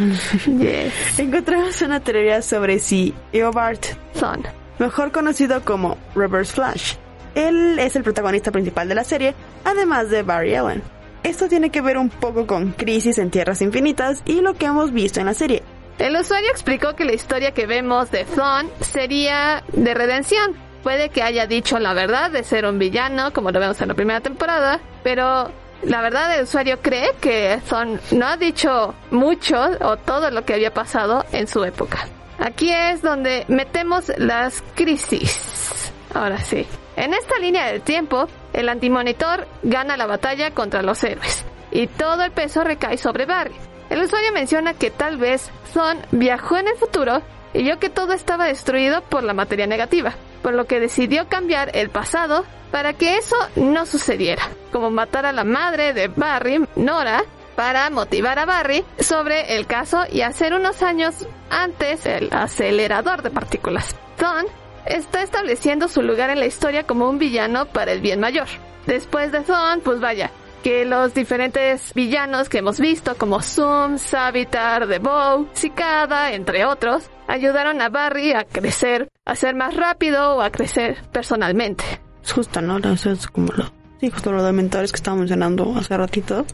Yes, 0.46 1.18
Encontramos 1.18 1.80
una 1.82 2.00
teoría 2.00 2.42
sobre 2.42 2.78
si 2.78 3.14
Eobard, 3.32 3.78
son. 4.14 4.42
mejor 4.78 5.12
conocido 5.12 5.62
como 5.62 5.98
Reverse 6.14 6.54
Flash, 6.54 6.94
él 7.34 7.78
es 7.78 7.96
el 7.96 8.02
protagonista 8.02 8.50
principal 8.50 8.88
de 8.88 8.94
la 8.94 9.04
serie, 9.04 9.34
además 9.64 10.10
de 10.10 10.22
Barry 10.22 10.54
Allen. 10.54 10.82
Esto 11.22 11.48
tiene 11.48 11.70
que 11.70 11.82
ver 11.82 11.98
un 11.98 12.08
poco 12.08 12.46
con 12.46 12.72
Crisis 12.72 13.18
en 13.18 13.30
Tierras 13.30 13.60
Infinitas 13.60 14.22
y 14.24 14.40
lo 14.40 14.54
que 14.54 14.66
hemos 14.66 14.90
visto 14.92 15.20
en 15.20 15.26
la 15.26 15.34
serie. 15.34 15.62
El 15.98 16.16
usuario 16.16 16.50
explicó 16.50 16.96
que 16.96 17.04
la 17.04 17.12
historia 17.12 17.52
que 17.52 17.66
vemos 17.66 18.10
de 18.10 18.24
Thon 18.24 18.70
sería 18.80 19.62
de 19.74 19.92
redención. 19.92 20.56
Puede 20.82 21.10
que 21.10 21.22
haya 21.22 21.46
dicho 21.46 21.78
la 21.78 21.92
verdad 21.92 22.30
de 22.30 22.42
ser 22.42 22.64
un 22.64 22.78
villano, 22.78 23.34
como 23.34 23.50
lo 23.50 23.60
vemos 23.60 23.78
en 23.82 23.88
la 23.88 23.94
primera 23.94 24.22
temporada, 24.22 24.80
pero 25.02 25.52
la 25.82 26.02
verdad 26.02 26.34
el 26.36 26.44
usuario 26.44 26.80
cree 26.80 27.12
que 27.20 27.60
Thon 27.68 28.00
no 28.12 28.26
ha 28.26 28.36
dicho 28.36 28.94
mucho 29.10 29.56
o 29.80 29.96
todo 29.96 30.30
lo 30.30 30.44
que 30.44 30.54
había 30.54 30.72
pasado 30.72 31.24
en 31.32 31.46
su 31.46 31.64
época. 31.64 32.06
Aquí 32.38 32.70
es 32.72 33.02
donde 33.02 33.44
metemos 33.48 34.10
las 34.16 34.62
crisis. 34.74 35.92
Ahora 36.14 36.38
sí. 36.38 36.66
En 36.96 37.14
esta 37.14 37.38
línea 37.38 37.66
del 37.66 37.82
tiempo, 37.82 38.28
el 38.52 38.68
antimonitor 38.68 39.46
gana 39.62 39.96
la 39.96 40.06
batalla 40.06 40.50
contra 40.50 40.82
los 40.82 41.02
héroes 41.04 41.44
y 41.70 41.86
todo 41.86 42.24
el 42.24 42.32
peso 42.32 42.64
recae 42.64 42.98
sobre 42.98 43.26
Barry. 43.26 43.54
El 43.90 44.02
usuario 44.02 44.32
menciona 44.32 44.74
que 44.74 44.90
tal 44.90 45.16
vez 45.16 45.50
Son 45.72 45.98
viajó 46.10 46.56
en 46.56 46.68
el 46.68 46.76
futuro 46.76 47.22
y 47.52 47.62
vio 47.62 47.78
que 47.78 47.90
todo 47.90 48.12
estaba 48.12 48.46
destruido 48.46 49.02
por 49.02 49.22
la 49.22 49.34
materia 49.34 49.66
negativa, 49.66 50.14
por 50.42 50.54
lo 50.54 50.66
que 50.66 50.80
decidió 50.80 51.28
cambiar 51.28 51.76
el 51.76 51.90
pasado 51.90 52.44
para 52.70 52.92
que 52.94 53.16
eso 53.16 53.36
no 53.56 53.86
sucediera, 53.86 54.48
como 54.72 54.90
matar 54.90 55.26
a 55.26 55.32
la 55.32 55.44
madre 55.44 55.92
de 55.92 56.08
Barry, 56.08 56.64
Nora, 56.76 57.24
para 57.56 57.90
motivar 57.90 58.38
a 58.38 58.46
Barry 58.46 58.84
sobre 58.98 59.56
el 59.56 59.66
caso 59.66 60.04
y 60.10 60.22
hacer 60.22 60.54
unos 60.54 60.82
años 60.82 61.26
antes 61.50 62.06
el 62.06 62.32
acelerador 62.32 63.22
de 63.22 63.30
partículas. 63.30 63.96
Son 64.18 64.46
está 64.86 65.22
estableciendo 65.22 65.88
su 65.88 66.02
lugar 66.02 66.30
en 66.30 66.40
la 66.40 66.46
historia 66.46 66.84
como 66.84 67.08
un 67.08 67.18
villano 67.18 67.66
para 67.66 67.92
el 67.92 68.00
bien 68.00 68.20
mayor. 68.20 68.46
Después 68.86 69.30
de 69.30 69.40
Thon, 69.40 69.80
pues 69.82 70.00
vaya, 70.00 70.30
que 70.62 70.84
los 70.84 71.14
diferentes 71.14 71.92
villanos 71.94 72.48
que 72.48 72.58
hemos 72.58 72.80
visto, 72.80 73.16
como 73.16 73.42
Zoom, 73.42 73.98
Savitar, 73.98 74.88
The 74.88 74.98
Bow, 74.98 75.48
Cicada, 75.52 76.32
entre 76.32 76.64
otros, 76.64 77.10
ayudaron 77.28 77.80
a 77.80 77.88
Barry 77.88 78.32
a 78.32 78.44
crecer, 78.44 79.08
a 79.24 79.36
ser 79.36 79.54
más 79.54 79.74
rápido 79.74 80.36
o 80.36 80.42
a 80.42 80.50
crecer 80.50 81.02
personalmente. 81.12 81.84
Es 82.22 82.32
justo, 82.32 82.60
¿no? 82.60 82.78
Eso 82.78 83.10
es 83.10 83.26
como 83.26 83.52
lo... 83.52 83.72
Sí, 84.00 84.10
justo 84.10 84.32
lo 84.32 84.42
de 84.42 84.52
mentores 84.52 84.92
que 84.92 84.96
estaba 84.96 85.16
mencionando 85.18 85.74
hace 85.76 85.94
ratito. 85.96 86.46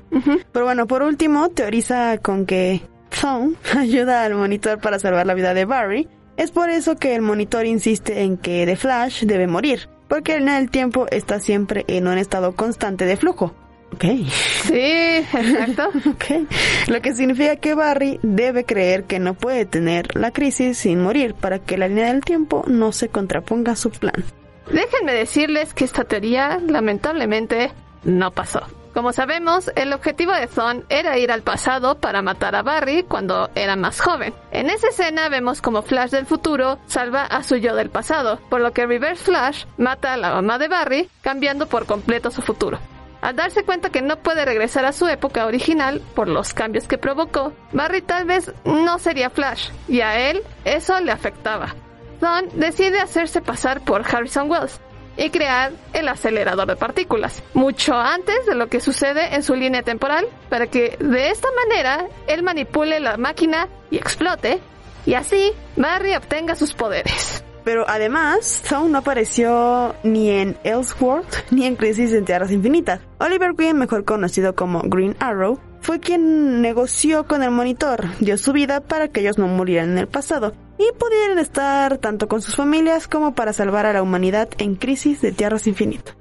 Pero 0.53 0.65
bueno, 0.65 0.87
por 0.87 1.03
último, 1.03 1.49
teoriza 1.51 2.19
con 2.19 2.45
que 2.45 2.83
Thon 3.21 3.57
ayuda 3.77 4.25
al 4.25 4.35
monitor 4.35 4.81
para 4.81 4.99
salvar 4.99 5.27
la 5.27 5.35
vida 5.35 5.55
de 5.55 5.65
Barry. 5.65 6.09
Es 6.37 6.51
por 6.51 6.71
eso 6.71 6.97
que 6.97 7.15
el 7.15 7.23
monitor 7.23 7.65
insiste 7.65 8.23
en 8.23 8.37
que 8.37 8.67
The 8.67 8.77
Flash 8.77 9.25
debe 9.25 9.47
morir, 9.47 9.89
porque 10.09 10.35
en 10.35 10.49
el 10.49 10.71
tiempo 10.71 11.07
está 11.11 11.41
siempre 11.41 11.85
en 11.89 12.09
un 12.09 12.19
estado 12.19 12.55
constante 12.57 13.07
de 13.07 13.17
flujo. 13.17 13.55
Ok. 13.95 14.05
Sí, 14.67 14.75
exacto. 14.75 15.91
Ok. 16.11 16.49
Lo 16.89 17.01
que 17.01 17.15
significa 17.15 17.57
que 17.57 17.75
Barry 17.75 18.19
debe 18.23 18.65
creer 18.65 19.05
que 19.05 19.21
no 19.21 19.35
puede 19.35 19.65
tener 19.65 20.17
la 20.17 20.33
crisis 20.33 20.79
sin 20.79 21.01
morir 21.01 21.35
para 21.35 21.61
que 21.61 21.79
la 21.79 21.87
línea 21.87 22.13
del 22.13 22.23
tiempo 22.23 22.65
no 22.67 22.91
se 22.91 23.09
contraponga 23.09 23.73
a 23.73 23.77
su 23.77 23.91
plan. 23.91 24.25
Déjenme 24.71 25.13
decirles 25.13 25.75
que 25.75 25.85
esta 25.85 26.05
teoría, 26.05 26.59
lamentablemente, 26.59 27.73
no 28.05 28.31
pasó. 28.31 28.63
Como 28.97 29.13
sabemos, 29.13 29.71
el 29.77 29.93
objetivo 29.93 30.33
de 30.33 30.47
Thon 30.47 30.87
era 30.89 31.19
ir 31.19 31.31
al 31.31 31.43
pasado 31.43 31.99
para 31.99 32.23
matar 32.23 32.57
a 32.57 32.63
Barry 32.63 33.03
cuando 33.03 33.51
era 33.55 33.77
más 33.77 34.01
joven. 34.01 34.33
En 34.53 34.71
esa 34.71 34.89
escena 34.89 35.29
vemos 35.29 35.61
como 35.61 35.83
Flash 35.83 36.13
del 36.13 36.25
futuro 36.25 36.79
salva 36.87 37.25
a 37.27 37.43
su 37.43 37.57
yo 37.57 37.75
del 37.75 37.91
pasado, 37.91 38.41
por 38.49 38.63
lo 38.63 38.73
que 38.73 38.87
Reverse 38.87 39.23
Flash 39.23 39.67
mata 39.77 40.15
a 40.15 40.17
la 40.17 40.31
mamá 40.33 40.57
de 40.59 40.69
Barry, 40.69 41.11
cambiando 41.21 41.67
por 41.67 41.85
completo 41.85 42.31
su 42.31 42.41
futuro. 42.41 42.79
Al 43.21 43.37
darse 43.37 43.65
cuenta 43.65 43.91
que 43.91 44.01
no 44.01 44.17
puede 44.17 44.47
regresar 44.47 44.87
a 44.87 44.93
su 44.93 45.07
época 45.09 45.45
original 45.45 46.01
por 46.15 46.27
los 46.27 46.55
cambios 46.55 46.89
que 46.89 46.97
provocó, 46.97 47.53
Barry 47.73 48.01
tal 48.01 48.25
vez 48.25 48.51
no 48.65 48.99
sería 48.99 49.29
Flash, 49.29 49.69
y 49.89 50.01
a 50.01 50.31
él 50.31 50.43
eso 50.65 50.99
le 51.01 51.13
afectaba. 51.13 51.75
Thon 52.21 52.49
decide 52.55 53.01
hacerse 53.01 53.41
pasar 53.41 53.81
por 53.83 54.03
Harrison 54.03 54.51
Wells 54.51 54.81
y 55.17 55.31
crear 55.31 55.73
el 55.93 56.09
acelerador 56.09 56.69
de 56.69 56.77
partículas, 56.77 57.43
mucho 57.55 57.95
antes 57.95 58.47
de 58.47 58.55
lo 58.55 58.69
que 58.69 58.81
sucede 58.81 59.35
en 59.35 59.43
su 59.43 59.55
línea 59.55 59.83
temporal, 59.83 60.27
para 60.51 60.67
que 60.67 60.97
de 61.01 61.31
esta 61.31 61.49
manera 61.65 62.07
él 62.27 62.43
manipule 62.43 63.01
la 63.01 63.17
máquina 63.17 63.69
y 63.91 63.97
explote, 63.97 64.61
y 65.07 65.15
así 65.15 65.53
Barry 65.77 66.15
obtenga 66.15 66.55
sus 66.55 66.75
poderes. 66.75 67.43
Pero 67.65 67.85
además, 67.89 68.63
Thawne 68.69 68.91
no 68.91 68.99
apareció 68.99 69.97
ni 70.05 70.31
en 70.31 70.57
Elseworld 70.63 71.27
ni 71.51 71.67
en 71.67 71.75
Crisis 71.75 72.13
en 72.13 72.25
Tierras 72.25 72.53
Infinitas. 72.53 73.01
Oliver 73.19 73.57
Queen, 73.57 73.77
mejor 73.77 74.05
conocido 74.05 74.55
como 74.55 74.83
Green 74.83 75.17
Arrow, 75.19 75.59
fue 75.81 75.99
quien 75.99 76.63
negoció 76.63 77.27
con 77.27 77.43
el 77.43 77.51
monitor, 77.51 78.05
dio 78.21 78.39
su 78.39 78.53
vida 78.53 78.81
para 78.81 79.09
que 79.09 79.21
ellos 79.21 79.39
no 79.39 79.49
murieran 79.49 79.93
en 79.93 79.99
el 79.99 80.07
pasado 80.07 80.53
y 80.79 80.93
pudieran 80.99 81.39
estar 81.39 81.99
tanto 81.99 82.29
con 82.29 82.43
sus 82.43 82.57
familias 82.57 83.09
como 83.09 83.35
para 83.35 83.53
salvar 83.53 83.87
a 83.87 83.93
la 83.93 84.03
humanidad 84.03 84.49
en 84.59 84.77
Crisis 84.77 85.21
de 85.21 85.33
Tierras 85.33 85.67
Infinitas. 85.67 86.17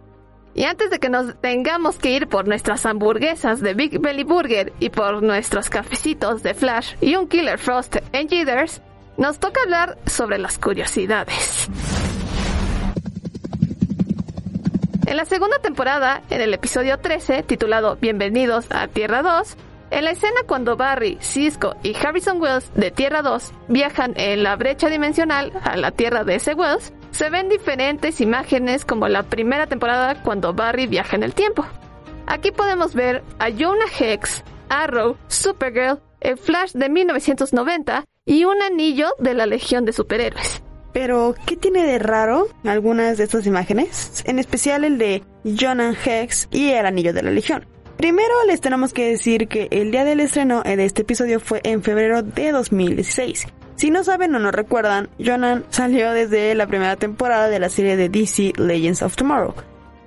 Y 0.53 0.63
antes 0.63 0.89
de 0.89 0.99
que 0.99 1.09
nos 1.09 1.35
tengamos 1.41 1.97
que 1.97 2.11
ir 2.11 2.27
por 2.27 2.47
nuestras 2.47 2.85
hamburguesas 2.85 3.59
de 3.59 3.73
Big 3.73 3.99
Belly 3.99 4.23
Burger 4.23 4.71
y 4.79 4.89
por 4.89 5.21
nuestros 5.21 5.69
cafecitos 5.69 6.43
de 6.43 6.53
Flash 6.53 6.95
y 7.01 7.15
un 7.15 7.27
Killer 7.27 7.59
Frost 7.59 7.97
en 8.13 8.29
Jitters, 8.29 8.81
nos 9.17 9.39
toca 9.39 9.61
hablar 9.61 9.97
sobre 10.05 10.37
las 10.37 10.57
curiosidades. 10.57 11.67
En 15.05 15.17
la 15.17 15.25
segunda 15.25 15.59
temporada, 15.59 16.23
en 16.29 16.41
el 16.41 16.53
episodio 16.53 16.99
13, 16.99 17.43
titulado 17.43 17.97
Bienvenidos 17.97 18.65
a 18.71 18.87
Tierra 18.87 19.21
2, 19.21 19.57
en 19.95 20.03
la 20.03 20.11
escena 20.11 20.41
cuando 20.45 20.75
Barry, 20.75 21.17
Cisco 21.21 21.77
y 21.81 21.95
Harrison 21.95 22.41
Wells 22.41 22.69
de 22.75 22.91
Tierra 22.91 23.21
2 23.21 23.53
viajan 23.69 24.13
en 24.17 24.43
la 24.43 24.57
brecha 24.57 24.89
dimensional 24.89 25.53
a 25.63 25.77
la 25.77 25.91
Tierra 25.91 26.25
de 26.25 26.35
ese 26.35 26.53
Wells, 26.53 26.91
se 27.11 27.29
ven 27.29 27.47
diferentes 27.47 28.19
imágenes 28.19 28.83
como 28.83 29.07
la 29.07 29.23
primera 29.23 29.67
temporada 29.67 30.21
cuando 30.21 30.53
Barry 30.53 30.85
viaja 30.87 31.15
en 31.15 31.23
el 31.23 31.33
tiempo. 31.33 31.65
Aquí 32.27 32.51
podemos 32.51 32.93
ver 32.93 33.23
a 33.39 33.49
Jonah 33.49 33.85
Hex, 33.97 34.43
Arrow, 34.67 35.15
Supergirl, 35.29 36.01
el 36.19 36.37
Flash 36.37 36.73
de 36.73 36.89
1990 36.89 38.03
y 38.25 38.43
un 38.43 38.61
anillo 38.61 39.07
de 39.19 39.33
la 39.33 39.45
Legión 39.45 39.85
de 39.85 39.93
Superhéroes. 39.93 40.61
Pero, 40.91 41.35
¿qué 41.45 41.55
tiene 41.55 41.85
de 41.85 41.99
raro 41.99 42.47
algunas 42.65 43.17
de 43.17 43.23
estas 43.23 43.45
imágenes? 43.47 44.23
En 44.25 44.39
especial 44.39 44.83
el 44.83 44.97
de 44.97 45.23
Jonah 45.45 45.93
Hex 45.93 46.49
y 46.51 46.71
el 46.71 46.85
Anillo 46.85 47.13
de 47.13 47.21
la 47.21 47.31
Legión. 47.31 47.65
Primero 47.97 48.33
les 48.45 48.59
tenemos 48.59 48.93
que 48.93 49.09
decir 49.09 49.47
que 49.47 49.67
el 49.71 49.91
día 49.91 50.03
del 50.03 50.19
estreno 50.19 50.61
de 50.63 50.83
este 50.83 51.03
episodio 51.03 51.39
fue 51.39 51.61
en 51.63 51.81
febrero 51.81 52.23
de 52.23 52.51
2016. 52.51 53.47
Si 53.77 53.89
no 53.89 54.03
saben 54.03 54.35
o 54.35 54.39
no 54.39 54.51
recuerdan, 54.51 55.09
Jonah 55.17 55.63
salió 55.69 56.11
desde 56.11 56.55
la 56.55 56.67
primera 56.67 56.97
temporada 56.97 57.47
de 57.47 57.59
la 57.59 57.69
serie 57.69 57.95
de 57.95 58.09
DC 58.09 58.53
Legends 58.57 59.01
of 59.01 59.15
Tomorrow. 59.15 59.53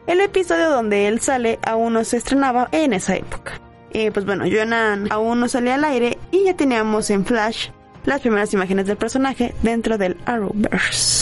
El 0.06 0.20
episodio 0.20 0.70
donde 0.70 1.08
él 1.08 1.20
sale 1.20 1.58
aún 1.62 1.94
no 1.94 2.04
se 2.04 2.18
estrenaba 2.18 2.68
en 2.72 2.92
esa 2.92 3.16
época. 3.16 3.60
Y 3.92 4.10
pues 4.10 4.26
bueno, 4.26 4.44
Jonah 4.50 5.04
aún 5.10 5.40
no 5.40 5.48
salía 5.48 5.74
al 5.74 5.84
aire 5.84 6.18
y 6.30 6.44
ya 6.44 6.54
teníamos 6.54 7.08
en 7.10 7.24
Flash 7.24 7.68
las 8.04 8.20
primeras 8.20 8.52
imágenes 8.54 8.86
del 8.86 8.96
personaje 8.96 9.54
dentro 9.62 9.98
del 9.98 10.16
Arrowverse. 10.24 11.17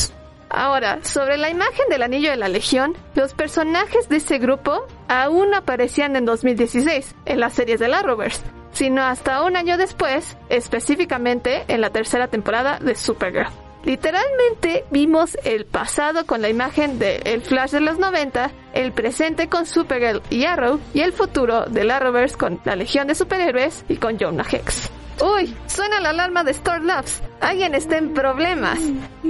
Ahora, 0.49 1.01
sobre 1.03 1.37
la 1.37 1.51
imagen 1.51 1.89
del 1.91 2.03
Anillo 2.03 2.31
de 2.31 2.37
la 2.37 2.49
Legión, 2.49 2.97
los 3.15 3.35
personajes 3.35 4.09
de 4.09 4.17
ese 4.19 4.39
grupo 4.39 4.87
aún 5.09 5.51
no 5.51 5.59
aparecían 5.59 6.17
en 6.17 6.25
2016 6.25 7.15
en 7.25 7.41
las 7.41 7.55
series 7.55 7.81
de 7.81 7.89
la 7.89 8.03
Rovers, 8.03 8.43
sino 8.73 9.03
hasta 9.03 9.43
un 9.43 9.57
año 9.57 9.77
después, 9.77 10.37
específicamente 10.49 11.65
en 11.69 11.81
la 11.81 11.91
tercera 11.91 12.29
temporada 12.29 12.79
de 12.79 12.95
Supergirl. 12.95 13.49
Literalmente 13.85 14.85
vimos 14.91 15.39
el 15.45 15.65
pasado 15.65 16.27
con 16.27 16.43
la 16.43 16.49
imagen 16.49 16.99
de 16.99 17.19
El 17.25 17.41
Flash 17.41 17.71
de 17.71 17.81
los 17.81 17.99
90, 17.99 18.51
el 18.75 18.93
presente 18.93 19.49
con 19.49 19.65
Supergirl 19.65 20.23
y 20.29 20.45
Arrow 20.45 20.81
y 20.93 21.03
el 21.03 21.13
futuro 21.13 21.67
de 21.67 21.85
la 21.85 22.01
Rovers 22.01 22.37
con 22.37 22.61
la 22.65 22.75
Legión 22.75 23.07
de 23.07 23.15
Superhéroes 23.15 23.85
y 23.89 23.97
con 23.97 24.19
Jonah 24.19 24.45
Hex. 24.51 24.91
Uy, 25.21 25.57
suena 25.67 26.01
la 26.01 26.11
alarma 26.11 26.45
de 26.45 26.51
Star 26.51 26.83
Labs. 26.83 27.23
Alguien 27.41 27.75
está 27.75 27.97
en 27.97 28.13
problemas. 28.13 28.79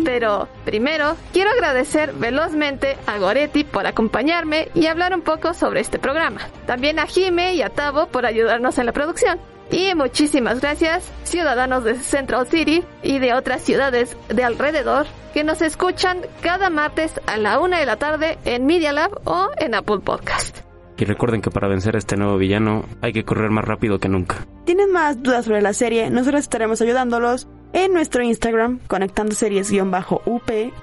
Pero 0.05 0.49
primero, 0.65 1.17
quiero 1.33 1.51
agradecer 1.51 2.13
velozmente 2.13 2.97
a 3.07 3.19
Goretti 3.19 3.65
por 3.65 3.87
acompañarme 3.87 4.69
y 4.75 4.87
hablar 4.87 5.15
un 5.15 5.23
poco 5.23 5.55
sobre 5.55 5.81
este 5.81 5.99
programa. 5.99 6.41
También 6.67 6.99
a 6.99 7.07
Jime 7.07 7.55
y 7.55 7.63
a 7.63 7.71
Tavo 7.71 8.09
por 8.09 8.27
ayudarnos 8.27 8.79
en 8.79 8.87
la 8.87 8.93
producción. 8.93 9.39
Y 9.71 9.95
muchísimas 9.95 10.61
gracias, 10.61 11.11
ciudadanos 11.25 11.83
de 11.85 11.97
Central 11.97 12.47
City 12.47 12.85
y 13.03 13.19
de 13.19 13.35
otras 13.35 13.63
ciudades 13.63 14.17
de 14.29 14.45
alrededor 14.45 15.07
que 15.35 15.45
nos 15.45 15.61
escuchan 15.61 16.21
cada 16.41 16.71
martes 16.71 17.13
a 17.27 17.37
la 17.37 17.59
una 17.59 17.79
de 17.79 17.87
la 17.87 17.97
tarde 17.97 18.39
en 18.45 18.65
Media 18.65 18.93
Lab 18.93 19.21
o 19.25 19.51
en 19.59 19.75
Apple 19.75 19.99
Podcast. 20.05 20.66
Y 20.99 21.05
recuerden 21.05 21.43
que 21.43 21.51
para 21.51 21.69
vencer 21.69 21.95
a 21.95 21.99
este 21.99 22.17
nuevo 22.17 22.39
villano 22.39 22.85
hay 23.03 23.13
que 23.13 23.25
correr 23.25 23.51
más 23.51 23.65
rápido 23.65 23.99
que 23.99 24.09
nunca. 24.09 24.47
¿Tienen 24.65 24.93
más 24.93 25.23
dudas 25.23 25.45
sobre 25.45 25.61
la 25.61 25.73
serie? 25.73 26.11
Nosotros 26.11 26.41
estaremos 26.41 26.81
ayudándolos 26.81 27.49
en 27.73 27.93
nuestro 27.93 28.23
Instagram, 28.23 28.81
conectando 28.87 29.35
series-up 29.35 30.21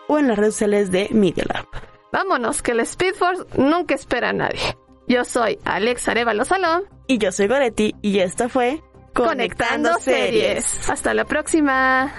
o 0.08 0.20
en 0.20 0.28
las 0.28 0.38
redes 0.38 0.54
sociales 0.54 0.92
de 0.92 1.10
Media 1.12 1.44
Lab. 1.52 1.66
Vámonos, 2.12 2.62
que 2.62 2.72
el 2.72 2.82
Speed 2.82 3.16
Force 3.16 3.44
nunca 3.58 3.96
espera 3.96 4.30
a 4.30 4.34
nadie. 4.34 4.78
Yo 5.08 5.26
soy 5.26 5.58
Alex 5.66 6.08
Arevalo 6.08 6.46
Salón. 6.46 6.84
Y 7.08 7.18
yo 7.18 7.32
soy 7.32 7.48
Goretti, 7.48 7.96
y 8.02 8.20
esto 8.20 8.50
fue 8.50 8.82
Conectando, 9.14 10.00
series. 10.00 10.90
Hasta 10.90 11.14
la 11.14 11.26
próxima. 11.26 12.14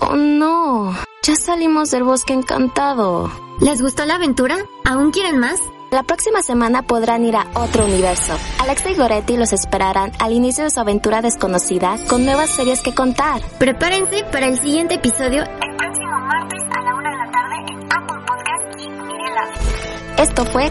Oh 0.00 0.14
no, 0.14 0.94
ya 1.22 1.36
salimos 1.36 1.90
del 1.90 2.04
bosque 2.04 2.32
encantado. 2.32 3.30
¿Les 3.60 3.82
gustó 3.82 4.06
la 4.06 4.14
aventura? 4.14 4.56
¿Aún 4.84 5.10
quieren 5.10 5.38
más? 5.38 5.60
La 5.90 6.04
próxima 6.04 6.40
semana 6.40 6.82
podrán 6.82 7.24
ir 7.24 7.34
a 7.34 7.48
otro 7.54 7.84
universo. 7.84 8.38
Alexa 8.60 8.92
y 8.92 8.94
Goretti 8.94 9.36
los 9.36 9.52
esperarán 9.52 10.12
al 10.20 10.32
inicio 10.32 10.62
de 10.62 10.70
su 10.70 10.78
aventura 10.78 11.20
desconocida 11.20 11.96
con 12.08 12.24
nuevas 12.24 12.48
series 12.50 12.80
que 12.80 12.94
contar. 12.94 13.42
Prepárense 13.58 14.22
para 14.30 14.46
el 14.46 14.56
siguiente 14.60 14.94
episodio 14.94 15.42
el 15.42 15.76
próximo 15.76 16.18
martes 16.28 16.62
a 16.70 16.82
la 16.82 16.94
una 16.94 17.10
de 17.10 17.16
la 17.16 17.32
tarde 17.32 17.56
en 17.72 17.92
Apple 17.92 18.24
Podcast 18.24 18.80
y 18.80 18.88
Lab. 19.34 20.28
Esto 20.28 20.44
fue 20.44 20.70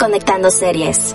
Conectando 0.00 0.50
Series. 0.50 1.14